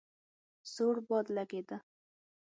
[0.73, 1.77] سوړ باد لګېده.